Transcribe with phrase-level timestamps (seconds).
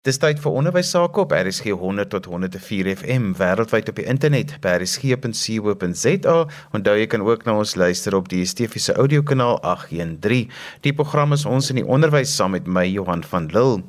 [0.00, 4.54] Dis tyd vir onderwys sake op RSG 100 tot 104 FM wêreldwyd op die internet
[4.64, 6.36] by rsg.co.za.
[6.72, 10.46] Onthou jy kan ook na ons luister op die DSTV se audiokanaal 813.
[10.86, 13.82] Die program is ons in die onderwys saam met my Johan van Lille.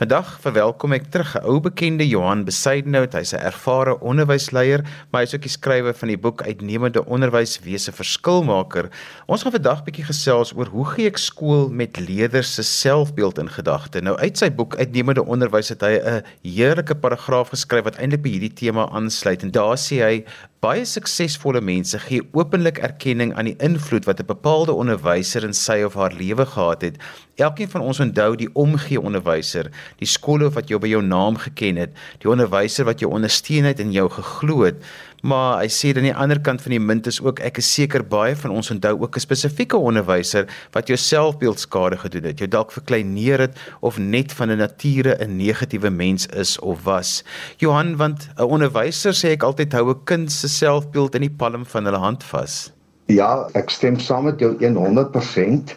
[0.00, 3.12] Vandag verwelkom ek terug 'n ou bekende Johan Besuidenhout.
[3.12, 7.92] Hy's 'n ervare onderwysleier, maar hy's ook die skrywer van die boek Uitnemende Onderwys wese
[7.92, 8.88] verskilmaker.
[9.26, 13.50] Ons gaan vandag bietjie gesels oor hoe gee ek skool met leerders se selfbeeld in
[13.50, 14.00] gedagte.
[14.00, 18.22] Nou uit sy boek Uitnemende Onderwys onderwys het hy 'n heerlike paragraaf geskryf wat eintlik
[18.22, 20.24] by hierdie tema aansluit en daar sê hy
[20.60, 25.82] baie suksesvolle mense gee openlik erkenning aan die invloed wat 'n bepaalde onderwyser in sy
[25.82, 26.96] of haar lewe gehad het.
[27.36, 31.76] Elkeen van ons onthou die omgee onderwyser, die skoolhoof wat jou by jou naam geken
[31.76, 34.82] het, die onderwyser wat jou ondersteun het en jou geglo het.
[35.22, 38.04] Maar hy sê dan die ander kant van die munt is ook ek is seker
[38.06, 42.48] baie van ons onthou ook 'n spesifieke onderwyser wat jou selfbeeld skade gedoen het, jou
[42.48, 47.24] dalk verkleineer het of net van 'n nature 'n negatiewe mens is of was.
[47.58, 51.66] Johan, want 'n onderwyser sê ek altyd hou 'n kind se selfbeeld in die palm
[51.66, 52.72] van hulle hand vas.
[53.06, 55.76] Ja, ek stem saam met jou 100%.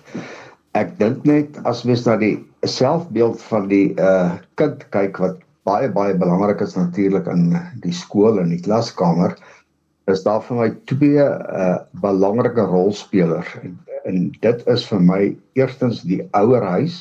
[0.74, 5.90] Ek dink net as mens na die selfbeeld van die uh kind kyk wat baie
[5.94, 7.52] baie belangrik is natuurlik in
[7.84, 9.36] die skool en die klaskamer
[10.12, 13.78] is daar vir my twee uh belangrike rolspelers en,
[14.10, 15.22] en dit is vir my
[15.60, 16.98] eerstens die ouerhuis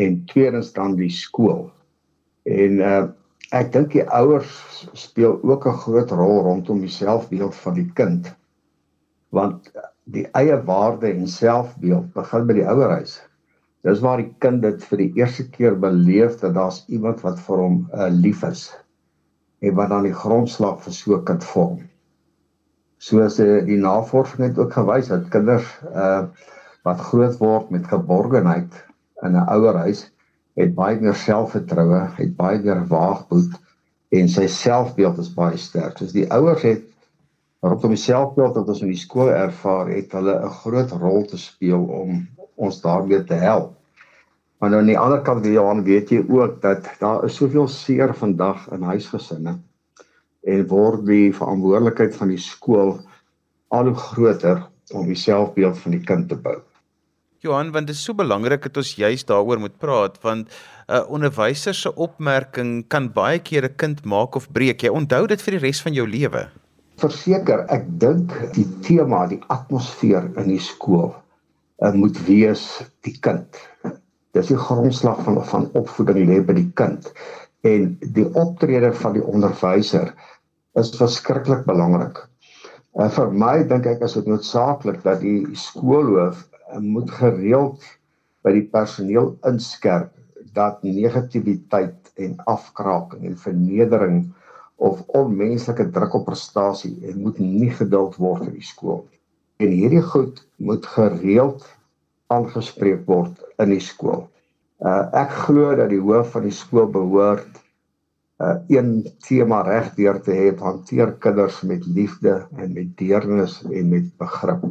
[0.00, 1.68] en tweedens dan die skool.
[2.48, 3.06] En uh
[3.56, 4.50] ek dink die ouers
[4.94, 8.30] speel ook 'n groot rol rondom die selfbeeld van die kind.
[9.30, 9.70] Want
[10.04, 13.18] die eie waarde en selfbeeld begin by die ouerhuis.
[13.86, 17.62] Dis waar die kind dit vir die eerste keer beleef dat daar's iemand wat vir
[17.62, 18.66] hom uh, lief is
[19.64, 21.80] en wat dan die grondslag vir so 'n kind vorm.
[23.00, 26.28] Soos uh, die navorsing het ook gewys dat kinders uh
[26.84, 28.76] wat groot word met geborgenheid
[29.22, 30.06] in 'n ouerhuis
[30.60, 33.56] het baie meer selfvertroue, het baie meer waagmoed
[34.10, 35.98] en sy selfbeeld is baie sterk.
[35.98, 36.84] Soos die ouers het
[37.60, 41.38] rondom die selfbeeld wat ons in die skool ervaar, het hulle 'n groot rol te
[41.38, 42.26] speel om
[42.60, 43.76] ons daarmee te help.
[44.60, 47.68] Maar nou aan die ander kant wie Johan weet jy ook dat daar is soveel
[47.72, 49.56] seer vandag in huisgesinne
[50.40, 52.98] en word die verantwoordelikheid van die skool
[53.72, 54.60] al hoe groter
[54.96, 56.58] om die selfbeeld van die kind te bou.
[57.40, 61.04] Johan, want dit is so belangrik dat ons juist daaroor moet praat want 'n uh,
[61.08, 64.82] onderwyser se opmerking kan baie keer 'n kind maak of breek.
[64.82, 66.48] Jy onthou dit vir die res van jou lewe.
[67.00, 71.14] Verseker, ek dink die tema, die atmosfeer in die skool
[71.80, 72.64] uh, moet wees
[73.06, 73.60] die kind.
[74.36, 77.10] Dis die grondslag van van opvoeding lê by die kind
[77.66, 80.12] en die optrede van die onderwyser
[80.80, 82.22] is verskriklik belangrik.
[82.96, 87.84] Uh, vir my dink ek is dit noodsaaklik dat die skoolhoof uh, moet gereeld
[88.44, 90.14] by die personeel inskerp
[90.56, 94.22] dat negativiteit en afkraking en vernedering
[94.80, 99.19] of onmenslike druk op prestasie moet nie geduld word in die skool nie
[99.60, 101.64] en hierdie goed moet gereeld
[102.32, 104.24] aangespreek word in die skool.
[104.80, 107.58] Uh ek glo dat die hoof van die skool behoort
[108.40, 108.92] uh een
[109.26, 114.64] tema regdeur te hê, hanteer kinders met liefde en met deernis en met begrip.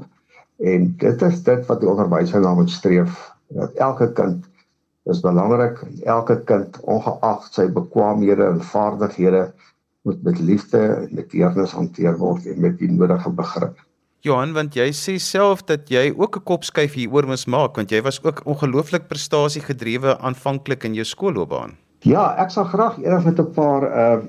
[0.59, 3.19] En dit is dit wat die onderwyser na moet streef,
[3.53, 4.47] dat elke kind
[5.09, 9.51] is belangrik, elke kind ongeag sy bekwaamhede en vaardighede
[10.07, 13.77] moet met liefde en met deernis hanteer word en met die nodige begrip.
[14.27, 18.01] Johan, want jy sê self dat jy ook 'n kopskuif hieroor moes maak want jy
[18.03, 21.77] was ook ongelooflik prestasiegedrewe aanvanklik in jou skoolloopbaan.
[22.03, 24.21] Ja, ek sal graag eendag met 'n paar uh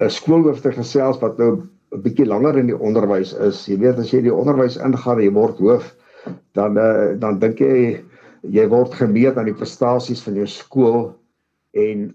[0.00, 1.50] 'n skoolhoofde gesels wat nou
[1.92, 3.66] 'n bietjie langer in die onderwys is.
[3.68, 5.94] Jy weet as jy die onderwys ingaan jy word hoof,
[6.54, 8.00] dan uh dan dink jy
[8.42, 11.14] jy word gemeet aan die prestasies van jou skool
[11.74, 12.14] en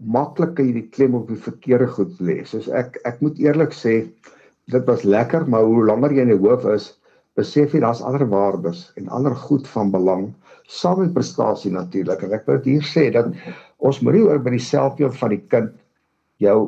[0.00, 2.44] maklik kan jy die klem op die verkeerde goed lê.
[2.44, 4.08] Soos ek ek moet eerlik sê
[4.72, 6.90] dit was lekker, maar hoe langer jy in die hoof is,
[7.38, 10.28] besef jy daar's ander waardes en ander goed van belang,
[10.68, 12.24] saam met prestasie natuurlik.
[12.26, 13.30] En ek wil hier sê dat
[13.78, 15.72] ons moet nie oor by die selfbeeld van die kind
[16.42, 16.58] jou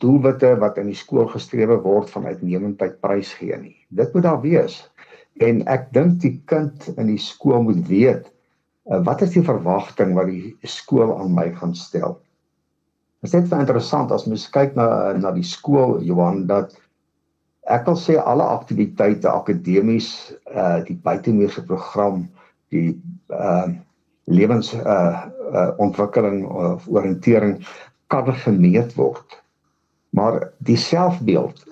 [0.00, 3.76] doelwitte wat in die skool gestrewe word van uitnemendheid prys gee nie.
[3.88, 4.78] Dit moet daar wees.
[5.42, 8.28] En ek dink die kind in die skool moet weet
[8.90, 12.18] uh, wat is die verwagting wat die skool aan my gaan stel.
[13.20, 16.76] Dit is net interessant as mens kyk na na die skool Johan dat
[17.66, 20.10] ek wil sê alle aktiwiteite akademies
[20.54, 22.26] uh die buitemuurse program
[22.74, 22.94] die
[23.30, 23.68] uh
[24.26, 27.60] lewens uh, uh ontwikkeling of oriëntering
[28.10, 29.38] kan gemeet word.
[30.10, 31.62] Maar die selfbeeld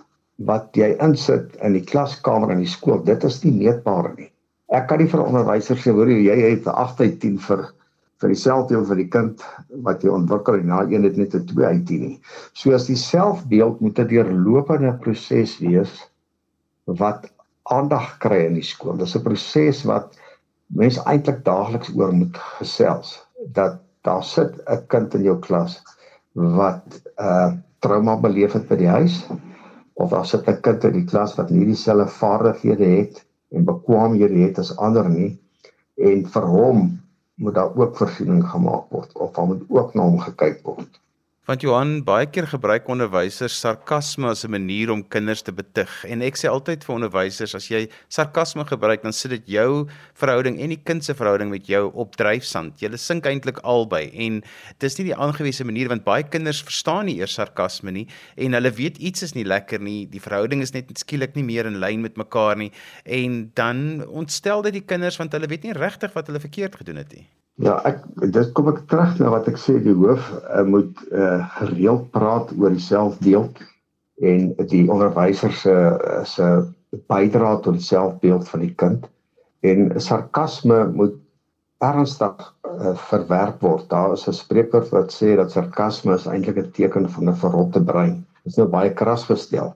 [0.46, 4.30] wat jy insit in die klaskamer in die skool dit is nie meetbaar nie.
[4.74, 7.66] Ek kan nie vir onderwysers sê hoor jy het 8 uit 10 vir
[8.24, 9.42] vir die selfbeeld van die kind
[9.84, 12.20] wat jy ontwikkel en na een het net 'n 2 uit 10 nie.
[12.56, 15.92] So as die selfbeeld moet 'n deurlopende proses wees
[16.86, 17.28] wat
[17.68, 18.96] aandag kry in die skool.
[18.96, 20.16] Dis 'n proses wat
[20.72, 23.20] mense eintlik daagliks oor moet gesels
[23.52, 25.82] dat daar sit 'n kind in jou klas
[26.32, 27.52] wat uh
[27.84, 29.26] trauma beleef het by die huis
[29.94, 34.48] of daar sit 'n kind in die klas wat nie dieselfde vaardighede het en bekwaamhede
[34.48, 35.38] het as ander nie
[35.96, 37.03] en vir hom
[37.34, 41.00] moet daar ook voorsiening gemaak word of daar moet ook na hom gekyk word.
[41.44, 46.22] Want Johan baie keer gebruik onderwysers sarkasme as 'n manier om kinders te betug en
[46.22, 50.70] ek sê altyd vir onderwysers as jy sarkasme gebruik dan sit dit jou verhouding en
[50.70, 52.80] die kind se verhouding met jou op dryfsand.
[52.80, 54.42] Jy sink eintlik albei en
[54.78, 58.08] dis nie die aangewese manier want baie kinders verstaan nie eers sarkasme nie
[58.38, 60.06] en hulle weet iets is nie lekker nie.
[60.06, 62.72] Die verhouding is net skielik nie meer in lyn met mekaar nie
[63.04, 66.96] en dan ontstel dit die kinders want hulle weet nie regtig wat hulle verkeerd gedoen
[66.96, 67.28] het nie.
[67.62, 68.00] Ja, ek
[68.34, 72.50] dit kom ek terug na wat ek sê die hoof uh, moet uh, gereeld praat
[72.58, 73.60] oor die selfbeeld
[74.26, 75.74] en die onderwyser se
[76.26, 76.48] se
[77.10, 79.06] bydra tot die selfbeeld van die kind
[79.70, 81.14] en sarkasme moet
[81.84, 83.86] ernstig uh, verwerp word.
[83.90, 87.84] Daar is 'n spreekwoord wat sê dat sarkasme is eintlik 'n teken van 'n verrotte
[87.92, 88.24] brein.
[88.42, 89.74] Dit is nou baie kras gestel.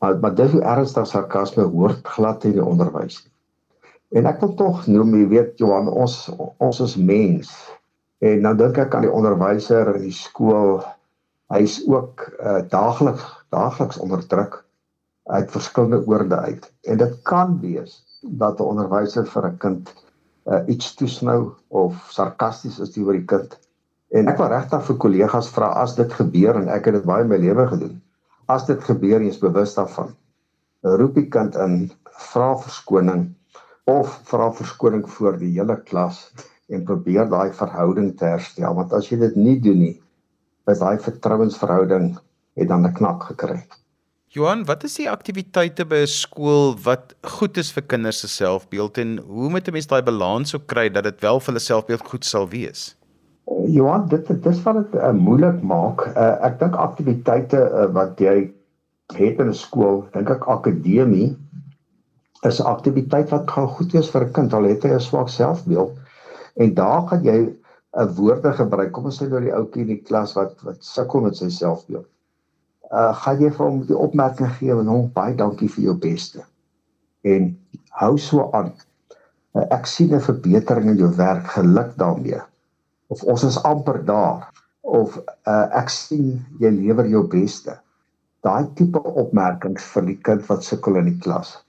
[0.00, 3.24] Maar maar dis hoe ernstig sarkasme hoort glad in die onderwys.
[3.24, 3.37] Nie.
[4.08, 7.50] En ek wil tog noem, jy weet Johan, ons ons is mens.
[8.24, 10.80] En nou dink ek aan die onderwyser in die skool.
[11.52, 14.58] Hy's ook uh, daagliks daagliks onder druk
[15.32, 16.66] uit verskillende oorde uit.
[16.88, 19.94] En dit kan wees dat 'n onderwyser vir 'n kind
[20.48, 23.58] uh, iets toesnou of sarkasties is teenoor die kind.
[24.08, 27.22] En ek wil regtig vir kollegas vra as dit gebeur en ek het dit baie
[27.22, 28.00] in my lewe gedoen.
[28.48, 30.16] As dit gebeur, jy's bewus daarvan.
[30.80, 31.90] Roep die kind in,
[32.32, 33.28] vra verskoning
[33.88, 36.20] of vra verskoning voor die hele klas
[36.68, 39.96] en probeer daai verhouding te herstel want as jy dit nie doen nie
[40.68, 42.10] is daai vertrouensverhouding
[42.58, 43.60] het dan 'n knak gekry.
[44.28, 48.98] Johan, wat is die aktiwiteite by 'n skool wat goed is vir kinders se selfbeeld
[48.98, 52.04] en hoe moet 'n mens daai balans sou kry dat dit wel vir hulle selfbeeld
[52.10, 52.94] goed sal wees?
[53.66, 56.06] Johan, dit dis wat dit uh, moeilik maak.
[56.06, 58.52] Uh, ek dink aktiwiteite uh, wat jy
[59.16, 61.36] het in 'n skool, dink ek akademie
[62.46, 65.28] is 'n aktiwiteit wat gaan goed wees vir 'n kind al het hy 'n swak
[65.28, 65.96] selfbeeld.
[66.62, 67.38] En daar gaan jy
[68.02, 71.20] 'n woorde gebruik kom ons sê nou die ouetjie in die klas wat wat sukkel
[71.20, 72.06] met sy selfbeeld.
[72.90, 76.44] Uh gaan jy vir hom die opmerking gee en hom baie dankie vir jou beste.
[77.24, 77.58] En
[77.90, 78.72] hou so aan.
[79.54, 82.40] Uh, ek sien 'n verbetering in jou werk geluk daarmee.
[83.08, 84.50] Of ons is amper daar.
[84.80, 87.78] Of uh ek sien jy lewer jou beste.
[88.42, 91.64] Daai tipe opmerkings vir die kind wat sukkel in die klas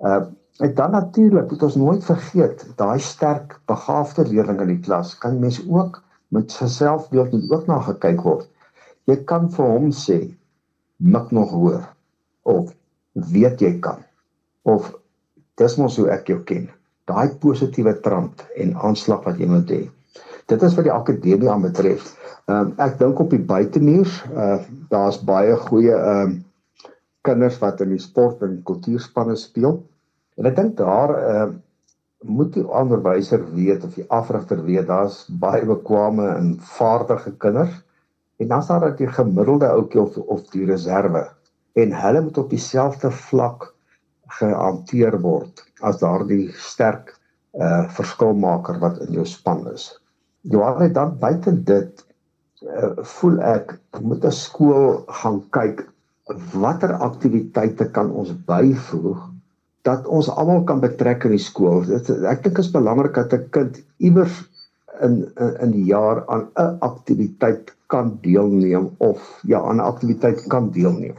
[0.00, 0.26] Uh
[0.58, 5.36] en dan natuurlik moet ons nooit vergeet daai sterk begaafde leerling in die klas kan
[5.38, 6.00] mens ook
[6.34, 8.48] met sy selfbeeld moet ook na gekyk word.
[9.06, 10.18] Jy kan vir hom sê
[10.98, 11.84] mik nog hoor
[12.42, 12.72] of
[13.14, 14.02] weet jy kan
[14.66, 14.90] of
[15.62, 16.66] dis mos hoe ek jou ken.
[17.06, 19.80] Daai positiewe trant en aanslag wat jy moet hê.
[20.48, 22.12] Dit is wat die akademie aanbetref.
[22.48, 24.58] Ehm um, ek dink op die buitemuur uh
[24.92, 26.36] daar's baie goeie ehm um,
[27.28, 29.78] kinders wat in die sport en kultuurspanne speel.
[30.38, 31.48] En ek dink daar uh,
[32.26, 37.76] moet die onderwyser weet of die afrigter weet daar's baie bekwame en vaardige kinders
[38.38, 41.28] en dan staan daar die gemiddelde ouetjie of of die reserve
[41.78, 43.68] en hulle moet op dieselfde vlak
[44.40, 47.14] gehanteer word as daardie sterk
[47.58, 49.88] uh verskilmaker wat in jou span is.
[50.42, 52.04] Johan het dan buite dit
[52.62, 55.86] uh, voel ek moet 'n skool gaan kyk
[56.52, 59.20] watter aktiwiteite kan ons byvoeg
[59.86, 61.84] dat ons almal kan betrek in die skool.
[61.88, 64.36] Dit ek dink is belangrik dat 'n kind iewers
[65.00, 65.30] in,
[65.62, 71.16] in die jaar aan 'n aktiwiteit kan deelneem of ja aan 'n aktiwiteit kan deelneem.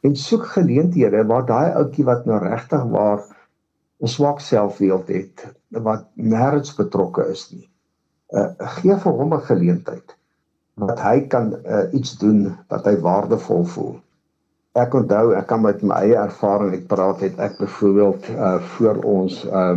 [0.00, 3.20] En soek geleenthede waar daai ouetjie wat nou regtig waar
[4.00, 7.68] 'n swak selfbeeld het, wat nêrens betrokke is nie.
[8.32, 10.16] Uh gee vir hom 'n geleentheid
[10.74, 14.00] wat hy kan uh, iets doen wat hy waardevol voel
[14.78, 19.02] ek onthou ek kan met my eie ervaring ek praat het ek byvoorbeeld uh voor
[19.14, 19.74] ons uh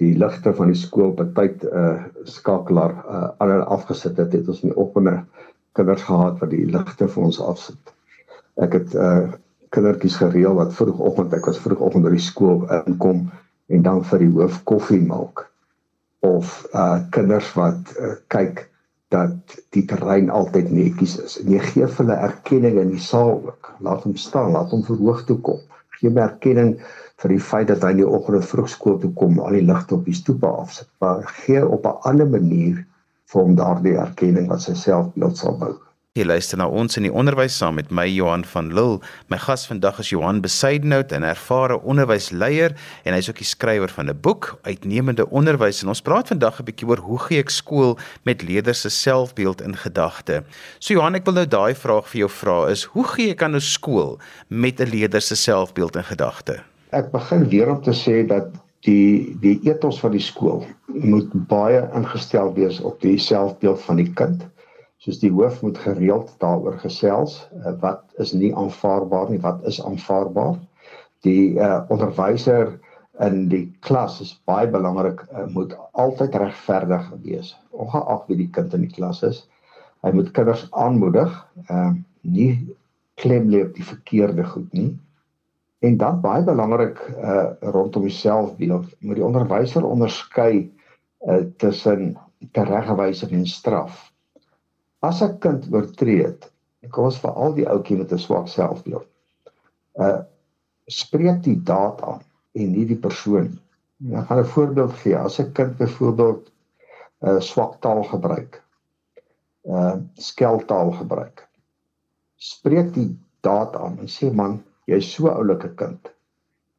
[0.00, 4.76] die ligte van die skool bytyd uh skakelaar uh al afgesit het het ons nie
[4.76, 5.18] oggende
[5.76, 7.92] kinders gehad wat die ligte vir ons afsit.
[8.56, 9.26] Ek het uh
[9.74, 13.26] kindertjies gereël wat vroegoggend ek was vroegoggend by die skool inkom
[13.68, 15.44] en dan vir die hoof koffie maak
[16.24, 18.64] of uh kinders wat uh, kyk
[19.14, 21.38] dat die terrein altyd netjies is.
[21.42, 23.72] En jy gee hulle erkenning in die saal ook.
[23.86, 25.60] Laat hom staan, laat hom verhoog toe kom.
[25.98, 26.74] Gee hom erkenning
[27.22, 29.96] vir die feit dat hy in die oggend vroeg skool toe kom, al die ligte
[29.96, 30.90] op die stoep afsit.
[31.00, 32.84] Maar gee op 'n ander manier
[33.32, 35.74] vir hom daardie erkenning wat sy selfbeeld sal bou.
[36.16, 39.02] Jy luister na ons in die onderwys saam met my Johan van Lille.
[39.28, 42.72] My gas vandag is Johan Besaidnout, 'n ervare onderwysleier
[43.04, 45.82] en hy's ook die skrywer van 'n boek, Uitnemende Onderwys.
[45.82, 49.60] En ons praat vandag 'n bietjie oor hoe gee ek skool met leerders se selfbeeld
[49.60, 50.42] in gedagte.
[50.78, 53.54] So Johan, ek wil nou daai vraag vir jou vra is, hoe gee ek aan
[53.54, 54.18] 'n skool
[54.48, 56.62] met 'n leerder se selfbeeld in gedagte?
[56.92, 58.48] Ek begin weer om te sê dat
[58.80, 64.12] die die ethos van die skool moet baie ingestel wees op die selfbeeld van die
[64.14, 64.46] kind
[65.06, 69.78] soos die hoof moet gereeld daaroor gesels uh, wat is nie aanvaarbaar nie wat is
[69.78, 70.56] aanvaarbaar?
[71.22, 72.72] Die uh, onderwyser
[73.22, 78.74] in die klas is baie belangrik uh, moet altyd regverdig wees ongeag wie die kind
[78.74, 79.44] in die klas is.
[80.02, 81.30] Hy moet kinders aanmoedig
[81.70, 81.92] uh,
[82.26, 82.50] nie
[83.22, 84.90] klem lê op die verkeerde goed nie.
[85.86, 92.16] En dan baie belangrik uh, rondom selfbeeld moet die onderwyser onderskei uh, tussen
[92.58, 94.10] teregwysing en straf
[95.00, 96.48] as 'n kind oortree het,
[96.90, 99.08] kom ons vir al die ouetjie met 'n swak selfbeeld.
[99.98, 100.22] Uh
[100.86, 102.22] spreek die daad aan
[102.54, 104.14] en nie die persoon nie.
[104.18, 105.16] Ek gaan 'n voorbeeld gee.
[105.16, 106.52] As 'n kind byvoorbeeld
[107.26, 108.62] uh, swak taal gebruik,
[109.64, 111.48] uh skeltaal gebruik.
[112.36, 116.12] Spreek die daad aan en sê man, jy's so oulike kind.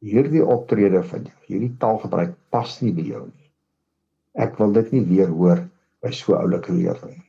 [0.00, 3.50] Hierdie optrede van jou, hierdie taalgebruik pas nie by jou nie.
[4.34, 5.68] Ek wil dit nie weer hoor
[6.00, 7.27] by so oulike leerling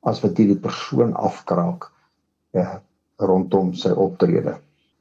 [0.00, 1.90] as wat hierdie persoon afkraak
[2.56, 2.80] ja
[3.20, 4.54] rondom sy optrede.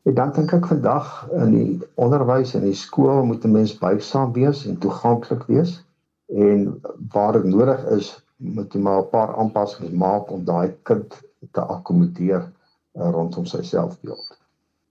[0.03, 1.08] En dan dink ek vandag
[1.44, 5.79] in die onderwys en die skool moet 'n mens buigsaam wees en toeganklik wees
[6.27, 6.82] en
[7.13, 11.20] waar dit nodig is moet jy maar 'n paar aanpassings maak om daai kind
[11.51, 12.44] te akkommodeer
[12.96, 14.38] uh, rondom sy selfbeeld.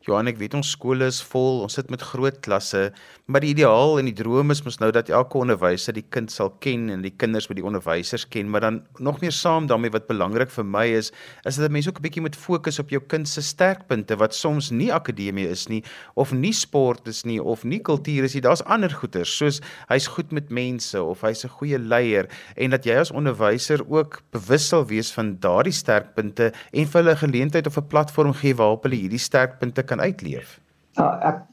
[0.07, 2.85] Johan, ek weet ons skole is vol, ons sit met groot klasse,
[3.27, 6.53] maar die ideaal en die droom is mos nou dat elke onderwyser die kind sal
[6.63, 10.07] ken en die kinders met die onderwysers ken, maar dan nog meer saam daarmee wat
[10.07, 11.11] belangrik vir my is,
[11.51, 14.71] is dat mense ook 'n bietjie moet fokus op jou kind se sterkpunte wat soms
[14.71, 15.83] nie akademie is nie
[16.15, 18.43] of nie sport is nie of nie kultuur is nie.
[18.43, 22.85] Daar's ander goeters soos hy's goed met mense of hy's 'n goeie leier en dat
[22.85, 27.67] jy as onderwyser ook bewus sal wees van daardie sterkpunte en vir hulle 'n geleentheid
[27.67, 30.59] of 'n platform gee waarop hulle hierdie sterkpunte kan uitleef?
[30.99, 31.45] Ja, ek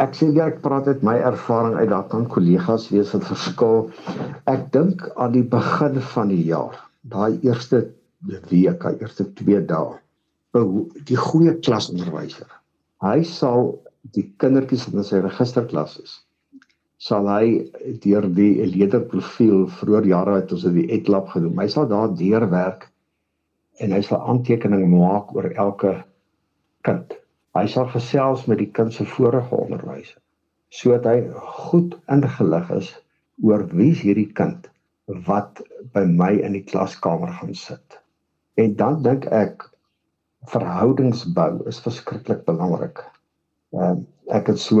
[0.00, 3.88] ek sê jy ek praat uit my ervaring uit daar kan kollegas wees wat verskil.
[4.50, 6.78] Ek dink aan die begin van die jaar,
[7.10, 7.84] daai eerste
[8.50, 9.98] week, daai eerste 2 dae,
[11.10, 12.48] die goeie klasonderwyser.
[13.04, 13.74] Hy sal
[14.14, 16.20] die kindertjies in sy registerklas is
[17.04, 17.46] sal hy
[18.04, 21.58] deur die leerderprofiel vroeër jare het ons dit etlab genoem.
[21.60, 22.88] Hy sal daar deurwerk
[23.82, 25.96] en hy sal aantekeninge maak oor elke
[26.86, 27.12] kind
[27.54, 30.20] Hy sal gesels met die kind se vorige onderwyser
[30.74, 31.18] sodat hy
[31.68, 32.88] goed ingelig is
[33.46, 34.66] oor wie's hierdie kind
[35.28, 35.60] wat
[35.94, 38.00] by my in die klaskamer gaan sit.
[38.58, 39.68] En dan dink ek
[40.50, 43.04] verhoudingsbou is verskriklik belangrik.
[43.76, 44.80] Ehm ek het so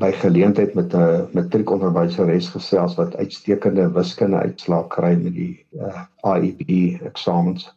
[0.00, 6.40] by geleentheid met 'n matriekonderwyseres gesels wat uitstekende wiskunde uitslae kry met die uh, eh,
[6.40, 7.68] IEP eksamens.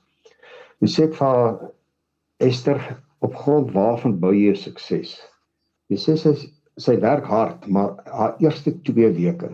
[0.79, 1.71] Sy sê vir
[2.39, 2.79] Esther
[3.21, 5.15] op grond waarvan bou jy sukses?
[5.91, 6.35] Jy sê sy
[6.81, 9.51] sy werk hard, maar haar eerste 2 weke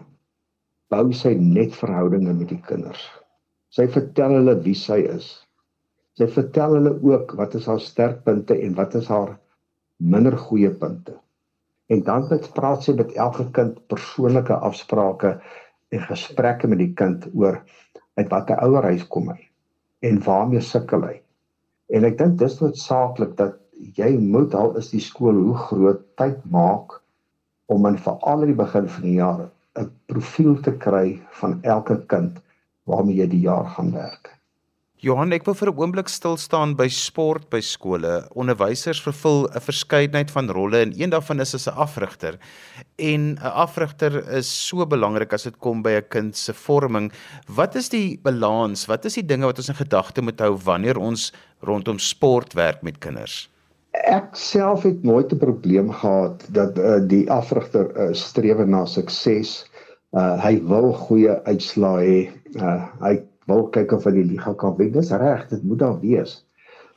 [0.93, 3.01] bou sy net verhoudinge met die kinders.
[3.73, 5.27] Sy vertel hulle wie sy is.
[6.17, 9.35] Sy vertel hulle ook wat is haar sterkpunte en wat is haar
[9.99, 11.17] minder goeie punte.
[11.91, 15.35] En dan het praat sy met elke kind persoonlike afsprake
[15.91, 17.59] en gesprekke met die kind oor
[18.17, 19.39] uit watter ouerhuis kom hy
[20.07, 21.15] en waarmee sukkel hy.
[21.95, 23.59] En ek dink dis noodsaaklik dat
[23.99, 26.97] jy moet al is die skool hoe groot tyd maak
[27.71, 29.43] om in veral in die begin van die jaar
[29.77, 32.41] 'n profiel te kry van elke kind
[32.89, 34.36] waarmee jy die jaar gaan werk.
[34.97, 38.25] Johan, ek wil vir 'n oomblik stil staan by sport by skole.
[38.33, 42.39] Onderwysers vervul 'n verskeidenheid van rolle en een daarvan is as 'n afrigter.
[42.97, 47.11] En 'n afrigter is so belangrik as dit kom by 'n kind se vorming.
[47.45, 48.87] Wat is die balans?
[48.87, 52.81] Wat is die dinge wat ons in gedagte moet hou wanneer ons rondom sport werk
[52.81, 53.49] met kinders?
[53.91, 59.69] Ek self het nooit 'n probleem gehad dat uh, die afrigter uh, streef na sukses.
[60.13, 62.31] Uh, hy wil goeie uitslae hê.
[62.55, 64.91] Uh, hy wil kyk of hy die liga kan wen.
[64.95, 66.41] Dis reg, dit moet daar wees.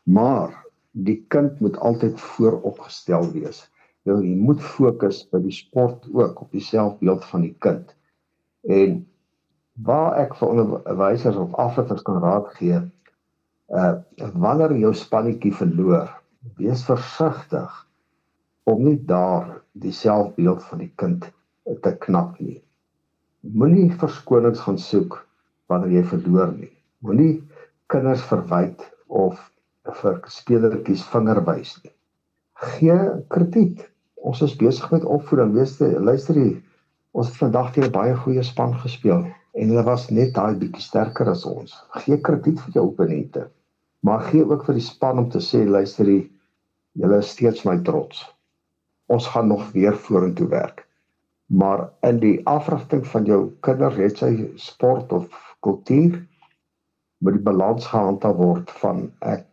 [0.05, 0.55] Maar
[0.93, 3.63] die kind moet altyd vooropgestel wees.
[4.09, 7.93] Nou jy moet fokus by die sport ook op die selfbeeld van die kind.
[8.67, 9.03] En
[9.87, 12.81] waar ek vir onderwysers of afletters kan raad gee,
[13.71, 13.93] uh
[14.35, 16.11] wanneer jou spannetjie verloor,
[16.59, 17.71] wees versigtig
[18.69, 21.29] om nie daar die selfbeeld van die kind
[21.85, 22.59] te knap nie.
[23.41, 25.21] Moenie verskonings gaan soek
[25.71, 26.73] wanneer jy verloor nie.
[27.07, 27.33] Moenie
[27.93, 29.39] kinders verwyd of
[30.03, 31.93] vir spelertjies vinger wys nie.
[32.75, 32.99] Gee
[33.33, 33.87] krediet.
[34.21, 35.55] Ons is besig met opvoeding.
[35.57, 36.59] Wees luister hier.
[37.17, 40.83] Ons het vandag teen 'n baie goeie span gespeel en hulle was net daai bietjie
[40.83, 41.73] sterker as ons.
[42.03, 43.49] Gee krediet vir jou opponente.
[44.01, 46.29] Maar gee ook vir die span om te sê luister hier,
[46.93, 48.23] julle is steeds my trots.
[49.09, 50.87] Ons gaan nog weer vorentoe werk.
[51.47, 56.21] Maar in die afrigting van jou kinders het sy sport of kultuur
[57.21, 59.47] moet die balans gehandhaaf word van ek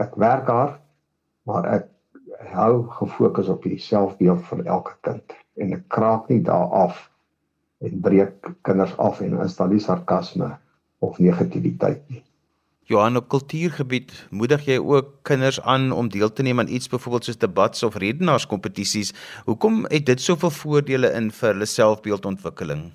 [0.00, 0.80] ek werk hard
[1.48, 1.90] maar ek
[2.54, 7.08] hou gefokus op die selfbeeld van elke kind en ek kraak nie daar af
[7.84, 10.54] en breek kinders af en installeer sarkasme
[11.04, 12.22] of negativiteit nie.
[12.84, 17.30] Johan op kultuurgebied moedig jy ook kinders aan om deel te neem aan iets byvoorbeeld
[17.30, 19.14] soos debats of redenaarskompetisies.
[19.48, 22.90] Hoekom het dit soveel voordele in vir hulle selfbeeldontwikkeling?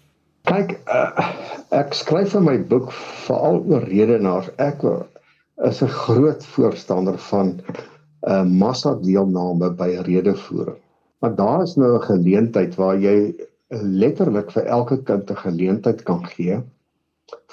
[0.47, 1.27] Kyk, uh,
[1.75, 2.91] ek skryf in my boek
[3.25, 4.49] veral oor redenaars.
[4.57, 4.83] Ek
[5.67, 7.63] is 'n groot voorstander van 'n
[8.27, 10.79] uh, massa deelname by redevoering.
[11.19, 13.35] Maar daar is nou 'n geleentheid waar jy
[13.69, 16.61] letterlik vir elke kind 'n geleentheid kan gee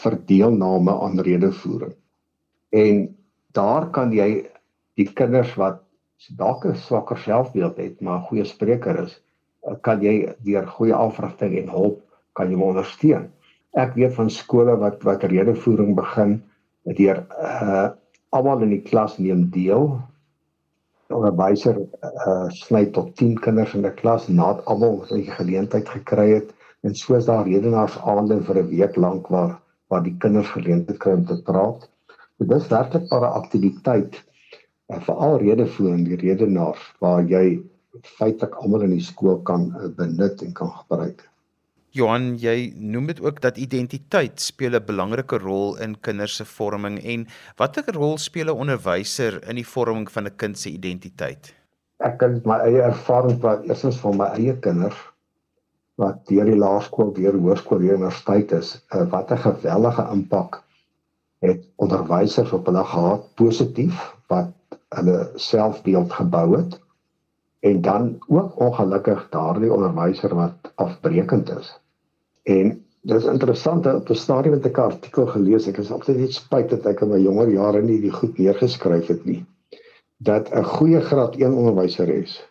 [0.03, 1.95] vir deelname aan redevoering.
[2.71, 3.17] En
[3.53, 4.47] daar kan jy
[4.95, 5.83] die kinders wat
[6.37, 9.21] dalk 'n swakker selfbeeld het, maar 'n goeie spreker is,
[9.83, 12.06] kan jy deur goeie afrigting en hulp
[12.37, 13.31] kan jy ondersteun.
[13.77, 16.43] Ek weet van skole wat wat redevoering begin
[16.99, 17.89] deur uh
[18.37, 19.87] almal in die klas neem deel
[21.15, 26.51] onderwyser uh, sny tot 10 kinders in 'n klas nadat almal 'n geleentheid gekry het
[26.83, 31.25] en soos daar redenaarsaande vir 'n week lank waar waar die kinders geleentheid kry om
[31.27, 31.89] te praat.
[32.39, 34.23] Dit is werklik 'n aktiwiteit
[34.87, 37.63] en veral redevoering die redenaars waar jy
[38.03, 41.29] feitelik almal in die skool kan uh, benut en kan gebruik.
[41.97, 46.99] Johan, jy noem dit ook dat identiteit speel 'n belangrike rol in kinders se vorming
[47.13, 47.23] en
[47.57, 51.55] watter rol speel 'n onderwyser in die vorming van 'n kind se identiteit?
[52.05, 53.65] Ek kan my eie ervaring praat.
[53.65, 54.99] Eersins van my eie kinders
[55.97, 60.63] wat deur die laerskool, deur hoërskool, deur universiteit is, uh, wat 'n geweldige impak
[61.41, 63.35] het onderwysers op hulle gehad.
[63.35, 63.97] Positief
[64.29, 64.53] wat
[64.89, 66.81] hulle selfbeeld gebou het.
[67.61, 71.81] En dan ook ongelukkig daardie onderwyser wat afbreekend is
[72.47, 72.73] En
[73.07, 75.69] dit is interessant op 'n stadium het ek 'n artikel gelees.
[75.69, 79.07] Ek is altyd net spyt dat ek in my jonger jare nie die goed neergeskryf
[79.07, 79.45] het nie.
[80.17, 82.43] Dat 'n goeie graad 1 onderwyser is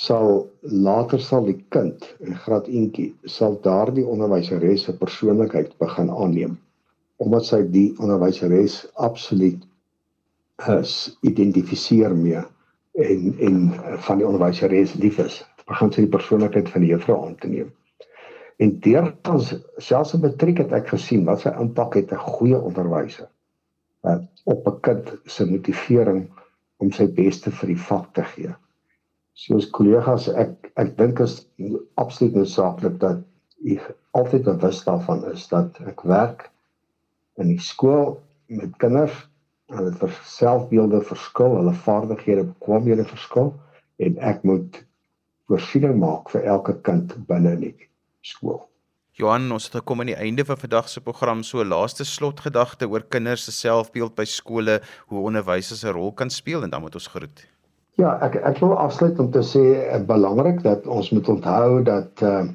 [0.00, 6.54] sal later sal die kind in graad 1tjie sal daardie onderwyseres se persoonlikheid begin aanneem
[7.20, 9.66] omdat sy die onderwyseres absoluut
[10.78, 10.94] is
[11.26, 12.40] identifiseer mee
[12.94, 13.58] en en
[14.06, 17.68] van die onderwyseres lief is begin sy die persoonlikheid van die juffrou aan te neem
[18.60, 22.58] En deur ons selfs in matriek het ek gesien wat sy impak het 'n goeie
[22.58, 23.28] onderwyser
[24.04, 26.26] uh, op 'n kind se motivering
[26.84, 28.52] om sy beste vir die vak te gee.
[29.32, 31.38] Soos kollegas ek ek dink is
[31.94, 33.24] absoluut noodsaaklik dat
[33.64, 36.50] ek altyd bewus daarvan is dat ek werk
[37.40, 39.16] in die skool met kinders
[39.70, 43.54] en dit vir selfbeelde verskil, hulle vaardighede, bekwamehede verskil
[43.96, 44.84] en ek moet
[45.48, 47.76] voorsiening maak vir elke kind binne nie
[48.20, 48.70] skool.
[49.20, 51.42] Johan, ons het gekom aan die einde van vandag se program.
[51.44, 54.78] So laaste slotgedagte oor kinders se selfbeeld by skole,
[55.10, 57.46] hoe onderwysers 'n rol kan speel en dan moet ons groet.
[57.98, 62.22] Ja, ek ek wil afsluit om te sê uh, belangrik dat ons moet onthou dat
[62.22, 62.48] uh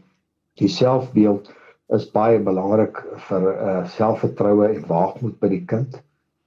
[0.55, 1.51] die selfbeeld
[1.93, 6.01] is baie belangrik vir uh selfvertroue en waagmoed by die kind.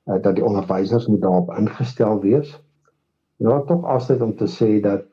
[0.09, 2.59] Uh dat die onderwysers moet daarop ingestel wees.
[3.37, 5.05] Ja, tog afsluit om te sê dat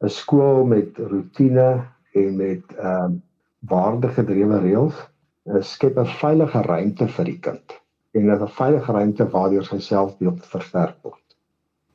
[0.00, 3.20] 'n skool met rotine en met ehm uh,
[3.68, 7.80] waardegedrewe reëls uh, skep 'n veilige ruimte vir die kind
[8.16, 11.22] en 'n veilige ruimte waardeur sy selfbeeld versterk word.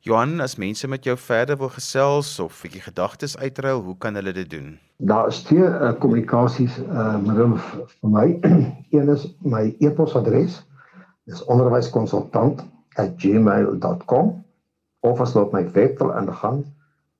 [0.02, 4.14] Johan, as mense met jou verder wil gesels of 'n bietjie gedagtes uitruil, hoe kan
[4.14, 4.78] hulle dit doen?
[4.96, 8.38] Daar is twee uh, kommunikasies uh middel vir my.
[8.96, 10.66] Een is my e-posadres.
[11.24, 14.44] Dis onderwyskonsultant@gmail.com
[15.00, 16.64] of as loop my webwerf aan gaan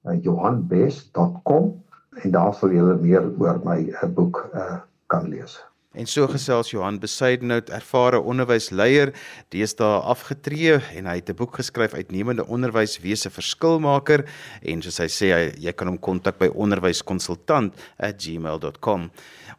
[0.04, 1.81] uh, johanbes.com
[2.20, 4.80] en daar sal julle meer oor my uh, boek uh,
[5.12, 5.58] kan lees.
[5.92, 9.12] En so gesels Johan Besuidenhout, ervare onderwysleier,
[9.52, 14.24] deesdae afgetree en hy het 'n boek geskryf uitnemende onderwys wese verskilmaker
[14.62, 19.10] en soos hy sê hy, jy kan hom kontak by onderwyskonsultant@gmail.com.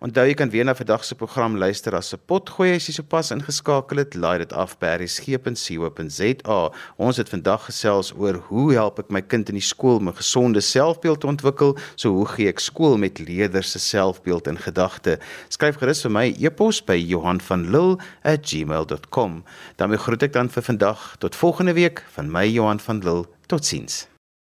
[0.04, 3.32] Onthou jy kan weer na vandag se program luister as 'n potgooi as jy sopas
[3.32, 4.16] ingeskakel het.
[4.16, 6.72] Laai dit af by berriesgep.co.za.
[6.98, 10.16] Ons het vandag gesels oor hoe help ek my kind in die skool om 'n
[10.16, 11.78] gesonde selfbeeld te ontwikkel?
[11.96, 15.20] So hoe gee ek skool met leerders se selfbeeld in gedagte?
[15.48, 19.44] Skryf gerus vir my my e-pos by Johan van Lille@gmail.com.
[19.76, 24.13] daarmee groet ek dan vir vandag tot volgende week van my Johan van Lille totsiens